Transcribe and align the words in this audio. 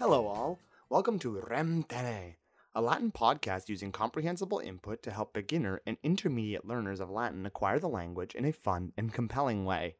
Hello, 0.00 0.28
all. 0.28 0.58
Welcome 0.88 1.18
to 1.18 1.42
Rem 1.46 1.82
Tene, 1.82 2.36
a 2.74 2.80
Latin 2.80 3.12
podcast 3.12 3.68
using 3.68 3.92
comprehensible 3.92 4.58
input 4.58 5.02
to 5.02 5.10
help 5.10 5.34
beginner 5.34 5.82
and 5.86 5.98
intermediate 6.02 6.66
learners 6.66 7.00
of 7.00 7.10
Latin 7.10 7.44
acquire 7.44 7.78
the 7.78 7.86
language 7.86 8.34
in 8.34 8.46
a 8.46 8.50
fun 8.50 8.94
and 8.96 9.12
compelling 9.12 9.66
way. 9.66 9.96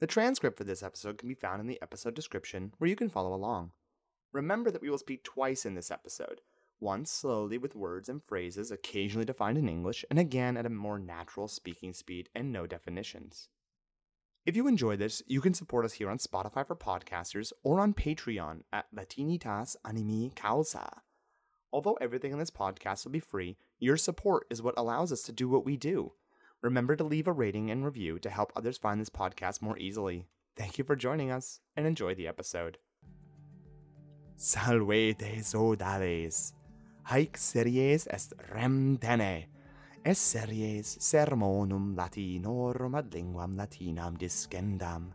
The 0.00 0.06
transcript 0.06 0.56
for 0.56 0.64
this 0.64 0.82
episode 0.82 1.18
can 1.18 1.28
be 1.28 1.34
found 1.34 1.60
in 1.60 1.66
the 1.66 1.78
episode 1.82 2.14
description, 2.14 2.72
where 2.78 2.88
you 2.88 2.96
can 2.96 3.10
follow 3.10 3.34
along. 3.34 3.72
Remember 4.32 4.70
that 4.70 4.80
we 4.80 4.88
will 4.88 4.96
speak 4.96 5.22
twice 5.22 5.66
in 5.66 5.74
this 5.74 5.90
episode 5.90 6.40
once 6.80 7.10
slowly 7.10 7.58
with 7.58 7.76
words 7.76 8.08
and 8.08 8.24
phrases 8.24 8.70
occasionally 8.70 9.26
defined 9.26 9.58
in 9.58 9.68
English, 9.68 10.02
and 10.08 10.18
again 10.18 10.56
at 10.56 10.64
a 10.64 10.70
more 10.70 10.98
natural 10.98 11.46
speaking 11.46 11.92
speed 11.92 12.30
and 12.34 12.50
no 12.50 12.66
definitions. 12.66 13.50
If 14.46 14.54
you 14.54 14.68
enjoy 14.68 14.94
this, 14.94 15.24
you 15.26 15.40
can 15.40 15.54
support 15.54 15.84
us 15.84 15.94
here 15.94 16.08
on 16.08 16.18
Spotify 16.18 16.64
for 16.64 16.76
podcasters 16.76 17.52
or 17.64 17.80
on 17.80 17.92
Patreon 17.92 18.60
at 18.72 18.86
Latinitas 18.94 19.74
Anime 19.84 20.30
Causa. 20.36 21.02
Although 21.72 21.98
everything 22.00 22.32
in 22.32 22.38
this 22.38 22.52
podcast 22.52 23.04
will 23.04 23.10
be 23.10 23.18
free, 23.18 23.56
your 23.80 23.96
support 23.96 24.46
is 24.48 24.62
what 24.62 24.78
allows 24.78 25.10
us 25.10 25.22
to 25.22 25.32
do 25.32 25.48
what 25.48 25.64
we 25.66 25.76
do. 25.76 26.12
Remember 26.62 26.94
to 26.94 27.02
leave 27.02 27.26
a 27.26 27.32
rating 27.32 27.72
and 27.72 27.84
review 27.84 28.20
to 28.20 28.30
help 28.30 28.52
others 28.54 28.78
find 28.78 29.00
this 29.00 29.10
podcast 29.10 29.62
more 29.62 29.76
easily. 29.78 30.28
Thank 30.56 30.78
you 30.78 30.84
for 30.84 30.94
joining 30.94 31.32
us 31.32 31.58
and 31.74 31.84
enjoy 31.84 32.14
the 32.14 32.28
episode. 32.28 32.78
Salve 34.36 35.18
de 35.18 35.38
sodales. 35.40 36.52
Haec 37.08 37.36
series 37.36 38.06
est 38.06 38.32
rem 38.54 38.96
tene 38.98 39.46
Esseries 40.06 40.86
sermonum 41.02 41.96
latinorum 41.98 42.94
ad 42.94 43.10
linguam 43.10 43.56
latinam 43.58 44.14
discendam. 44.14 45.08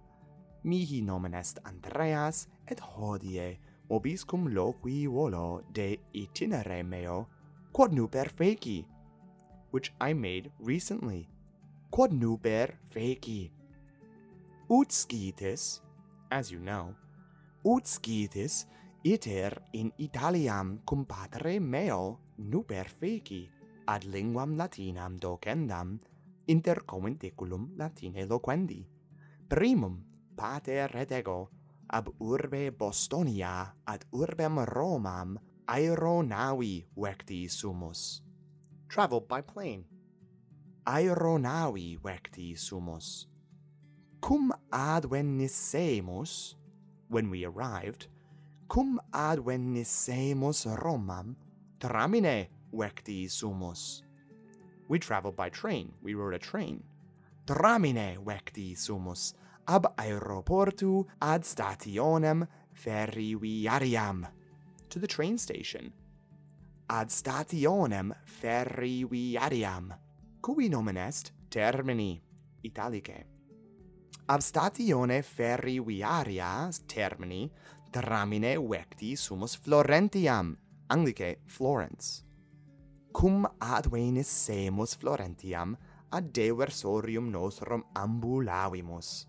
Mihi 0.66 1.00
nomen 1.02 1.34
est 1.34 1.60
Andreas, 1.64 2.50
et 2.68 2.78
hodie 2.80 3.58
obis 3.88 4.26
cum 4.26 4.50
loqui 4.50 5.08
volo 5.08 5.64
de 5.72 5.98
itinere 6.14 6.84
meo, 6.84 7.30
quod 7.72 7.94
nuper 7.94 8.28
feci, 8.28 8.86
which 9.72 9.94
I 10.02 10.12
made 10.14 10.52
recently. 10.60 11.30
Quod 11.90 12.12
nuper 12.12 12.76
feci. 12.90 13.50
Ut 14.70 14.92
scitis, 14.92 15.80
as 16.30 16.52
you 16.52 16.60
know, 16.60 16.94
ut 17.64 17.88
scitis 17.88 18.66
iter 19.06 19.56
in 19.72 19.94
Italiam 20.00 20.82
cum 20.86 21.06
patre 21.06 21.62
meo 21.62 22.20
nuper 22.38 22.90
feci, 22.90 23.61
ad 23.88 24.04
linguam 24.04 24.58
latinam 24.58 25.20
docendam 25.20 26.00
inter 26.48 26.84
commenticulum 26.86 27.78
latine 27.78 28.26
loquendi. 28.26 28.86
Primum, 29.48 30.04
pater 30.36 30.90
et 30.96 31.12
ego, 31.12 31.50
ab 31.90 32.10
urbe 32.20 32.72
Bostonia 32.72 33.74
ad 33.88 34.06
urbem 34.14 34.66
Romam 34.66 35.38
aeronavi 35.68 36.86
vecti 36.96 37.50
sumus. 37.50 38.22
Traveled 38.90 39.28
by 39.28 39.42
plane. 39.42 39.86
Aeronavi 40.86 42.00
vecti 42.02 42.58
sumus. 42.58 43.28
Cum 44.20 44.52
advenissemus, 44.72 46.56
when 47.08 47.30
we 47.30 47.46
arrived, 47.46 48.08
cum 48.68 49.00
advenissemus 49.14 50.66
Romam, 50.78 51.36
tramine 51.80 52.48
vecti 52.74 53.30
sumus. 53.30 54.04
We 54.88 55.00
traveled 55.00 55.36
by 55.36 55.50
train. 55.50 55.94
We 56.02 56.14
rode 56.14 56.34
a 56.34 56.40
train. 56.40 56.84
Tramine 57.46 58.18
vecti 58.24 58.76
sumus 58.78 59.34
ab 59.68 59.86
aeroportu 59.98 61.06
ad 61.22 61.44
stationem 61.44 62.48
ferroviariam. 62.74 64.28
To 64.90 65.00
the 65.00 65.08
train 65.08 65.38
station. 65.38 65.94
Ad 66.90 67.10
stationem 67.10 68.12
ferroviariam. 68.26 69.94
Cui 70.42 70.70
nomen 70.70 70.98
est 70.98 71.32
termini 71.50 72.22
italicae. 72.64 73.26
Ab 74.28 74.40
statione 74.40 75.22
ferroviaria 75.22 76.70
termini 76.88 77.52
tramine 77.92 78.58
vecti 78.58 79.16
sumus 79.18 79.58
Florentiam, 79.58 80.58
Anglicae 80.90 81.38
Florence 81.46 82.24
cum 83.14 83.48
ad 83.60 83.86
venis 83.92 84.28
semus 84.28 84.96
Florentiam 84.96 85.78
ad 86.12 86.34
deversorium 86.34 87.32
nostrum 87.32 87.84
ambulavimus 87.96 89.26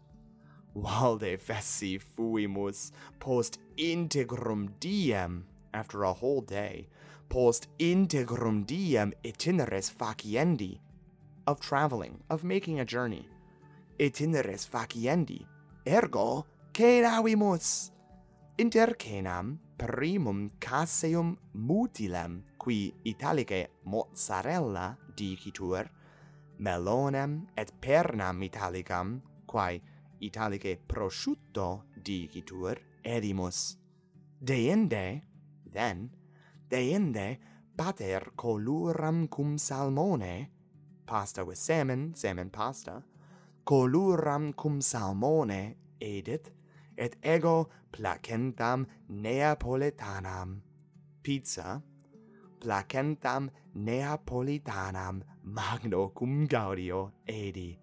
valde 0.75 1.37
fessi 1.39 1.99
fuimus 1.99 2.93
post 3.19 3.59
integrum 3.77 4.69
diem 4.81 5.45
after 5.75 6.05
a 6.05 6.13
whole 6.13 6.41
day 6.41 6.89
post 7.29 7.69
integrum 7.79 8.65
diem 8.67 9.13
itineres 9.25 9.91
faciendi 9.91 10.79
of 11.47 11.61
traveling 11.61 12.23
of 12.31 12.45
making 12.45 12.81
a 12.81 12.85
journey. 12.85 13.29
Itineres 13.99 14.67
faciendi 14.69 15.45
ergo 15.87 16.47
cedavimus 16.73 17.91
inter 18.59 18.95
cenam 18.99 19.59
primum 19.87 20.51
caseum 20.61 21.37
mutilem, 21.55 22.43
qui 22.59 22.95
italicae 23.05 23.69
mozzarella 23.85 24.97
dicitur, 25.17 25.89
melonem 26.59 27.49
et 27.57 27.73
pernam 27.81 28.43
italicam, 28.43 29.21
quae 29.47 29.81
italicae 30.21 30.77
prosciutto 30.77 31.85
dicitur, 32.05 32.79
edimus. 33.03 33.77
Deinde, 34.41 35.23
then, 35.73 36.11
deinde 36.71 37.39
pater 37.77 38.33
coluram 38.37 39.29
cum 39.29 39.59
salmone, 39.59 40.49
pasta 41.07 41.45
with 41.45 41.59
salmon 41.59 42.15
salmon 42.15 42.51
pasta, 42.51 43.03
coluram 43.65 44.53
cum 44.55 44.81
salmone 44.81 45.75
edit, 46.01 46.53
et 46.97 47.17
ego 47.23 47.69
placentam 47.93 48.87
neapolitanam 49.09 50.61
Pizza 51.23 51.83
placentam 52.63 53.51
neapolitanam 53.75 55.23
magno 55.43 56.09
cum 56.15 56.47
gaudio 56.47 57.13
edi. 57.27 57.79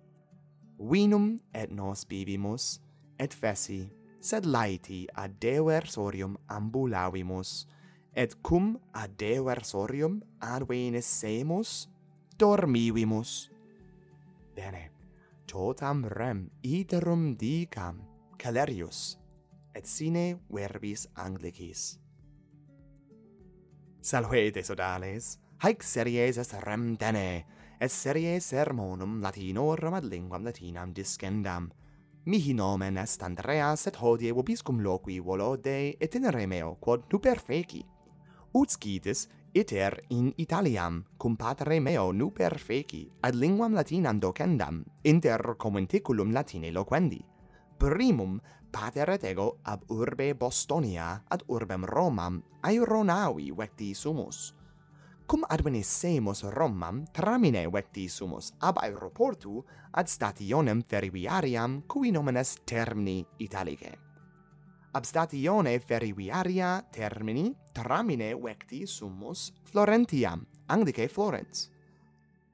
Vinum 0.79 1.39
et 1.53 1.71
nos 1.71 2.05
bibimus, 2.05 2.79
et 3.19 3.33
fessi, 3.33 3.89
sed 4.21 4.45
laeti 4.45 5.05
ad 5.15 5.39
deversorium 5.39 6.37
ambulavimus, 6.49 7.65
et 8.15 8.35
cum 8.41 8.77
ad 8.95 9.17
deversorium 9.17 10.21
advenissemus, 10.41 11.87
dormivimus. 12.37 13.49
Bene, 14.55 14.89
totam 15.47 16.05
rem 16.15 16.49
iterum 16.63 17.35
dicam, 17.35 17.99
Calerius, 18.39 19.19
et 19.75 19.85
sine 19.85 20.39
verbis 20.49 21.09
Anglicis. 21.15 21.99
Salve 23.99 24.51
desodales, 24.55 25.41
haec 25.59 25.83
series 25.83 26.37
est 26.39 26.53
rem 26.63 26.93
dene, 26.95 27.43
et 27.81 27.91
serie 27.91 28.37
sermonum 28.39 29.17
latinorum 29.19 29.97
ad 29.99 30.07
linguam 30.07 30.47
latinam 30.47 30.93
discendam. 30.95 31.67
Mihi 32.31 32.53
nomen 32.53 32.97
est 32.97 33.23
Andreas, 33.27 33.87
et 33.87 33.99
hodie 33.99 34.31
vobiscum 34.31 34.79
loqui 34.79 35.19
volo 35.19 35.57
de 35.57 35.97
itinere 35.99 36.45
meo, 36.47 36.77
quod 36.79 37.11
nuper 37.11 37.41
feci. 37.43 37.83
Ut 38.55 38.71
scitis, 38.71 39.25
iter 39.51 39.97
in 40.15 40.31
Italiam, 40.37 41.03
cum 41.17 41.35
patre 41.35 41.81
meo 41.81 42.13
nuper 42.13 42.55
feci, 42.57 43.03
ad 43.19 43.35
linguam 43.35 43.75
latinam 43.75 44.19
docendam, 44.19 44.85
inter 45.03 45.57
commenticulum 45.57 46.31
latine 46.31 46.71
loquendi 46.71 47.19
primum 47.79 48.41
pateret 48.71 49.23
ego 49.23 49.59
ab 49.63 49.87
urbe 49.87 50.33
Bostonia 50.35 51.23
ad 51.31 51.43
urbem 51.47 51.85
Romam 51.87 52.41
aeronavi 52.61 53.51
vecti 53.55 53.93
sumus. 53.95 54.53
Cum 55.25 55.45
advenissemus 55.47 56.43
Romam 56.43 57.05
tramine 57.13 57.63
vecti 57.71 58.09
sumus 58.09 58.51
ab 58.59 58.77
aeroportu 58.83 59.63
ad 59.91 60.07
stationem 60.07 60.83
ferroviariam 60.83 61.81
cui 61.87 62.11
nomen 62.11 62.37
est 62.37 62.65
Termini 62.65 63.25
Italicae. 63.37 63.95
Ab 64.91 65.03
statione 65.05 65.79
ferroviaria 65.79 66.81
Termini 66.91 67.55
tramine 67.71 68.33
vecti 68.35 68.85
sumus 68.87 69.53
Florentiam, 69.63 70.45
andice 70.67 71.07
Florence. 71.07 71.69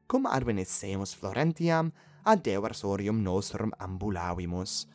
Cum 0.06 0.25
advenissemus 0.25 1.16
Florentiam 1.16 1.92
ad 2.24 2.44
deversorium 2.44 3.24
nostrum 3.24 3.72
ambulavimus, 3.80 4.86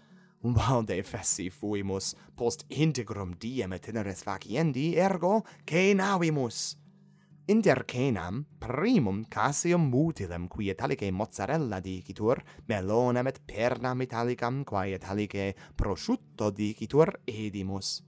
Valde 0.43 1.03
fessi 1.05 1.51
fuimus, 1.53 2.15
post 2.35 2.63
integrum 2.73 3.35
diem 3.37 3.75
itineres 3.77 4.23
faciendi, 4.25 4.95
ergo 4.97 5.43
cenavimus. 5.69 6.79
Inter 7.53 7.85
cenam, 7.85 8.47
primum 8.59 9.25
casium 9.29 9.91
mutilem, 9.91 10.47
qui 10.49 10.71
italicae 10.71 11.11
mozzarella 11.13 11.81
dicitur, 11.85 12.41
melonam 12.69 13.29
et 13.29 13.43
pernam 13.45 14.01
italicam, 14.01 14.65
quae 14.65 14.95
italicae 14.95 15.53
prosciutto 15.77 16.51
dicitur, 16.51 17.13
edimus. 17.27 18.01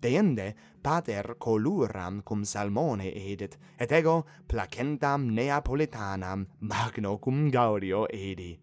Deende 0.00 0.54
pater 0.80 1.34
coluram 1.38 2.22
cum 2.22 2.44
salmone 2.44 3.12
edit, 3.12 3.58
et 3.78 3.92
ego 3.92 4.24
placentam 4.48 5.28
neapolitanam 5.34 6.46
magno 6.60 7.18
cum 7.18 7.50
gaudio 7.50 8.06
edi. 8.08 8.54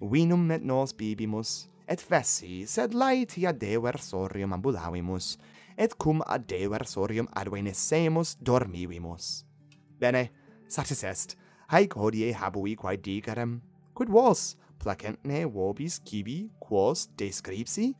Vinum 0.00 0.50
et 0.50 0.64
nos 0.64 0.94
bibimus, 0.94 1.68
et 1.90 2.00
fessi, 2.00 2.64
sed 2.70 2.94
laetia 2.94 3.52
dever 3.52 3.98
sorium 3.98 4.54
ambulavimus, 4.54 5.36
et 5.76 5.96
cum 5.98 6.22
ad 6.26 6.46
dever 6.46 6.86
sorium 6.86 7.28
advenessemus 7.34 8.36
dormivimus. 8.38 9.44
Bene, 9.98 10.28
satis 10.68 11.02
est, 11.04 11.36
haec 11.72 11.96
hodie 11.98 12.32
habui 12.32 12.76
quae 12.78 12.96
digerem, 12.96 13.58
quid 13.94 14.08
vos, 14.08 14.54
placentne 14.78 15.44
vobis 15.50 15.98
cibi, 16.04 16.50
quos 16.60 17.08
descripsi? 17.18 17.94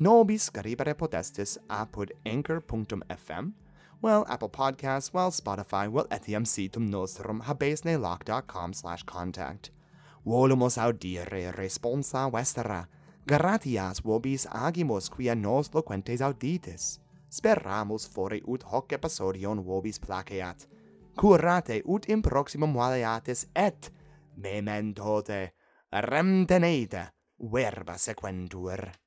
Nobis 0.00 0.48
scribere 0.50 0.94
potestis 0.94 1.58
apud 1.68 2.12
anchor.fm, 2.26 3.52
well, 4.02 4.24
Apple 4.28 4.48
Podcasts, 4.48 5.12
well, 5.12 5.30
Spotify, 5.30 5.90
well, 5.90 6.06
etiam 6.10 6.44
situm 6.44 6.90
nostrum 6.90 7.42
habesneloc.com 7.42 8.72
slash 8.72 9.02
contact. 9.04 9.70
Volumus 10.26 10.76
audire 10.78 11.52
responsa 11.52 12.30
vestera, 12.30 12.86
Gratias 13.26 14.02
vobis 14.04 14.46
agimus 14.52 15.08
quia 15.08 15.34
nos 15.34 15.70
loquentes 15.74 16.20
auditis. 16.20 17.00
Speramus 17.32 18.04
fore 18.06 18.40
ut 18.46 18.62
hoc 18.72 18.92
episodion 18.92 19.62
vobis 19.64 19.98
placeat. 19.98 20.66
Curate 21.16 21.80
ut 21.88 22.04
in 22.08 22.20
proximum 22.22 22.74
valeatis 22.76 23.46
et 23.56 23.88
memento 24.36 25.22
te 25.22 25.54
remtenete 25.90 27.06
verba 27.52 27.96
sequentur. 27.96 29.03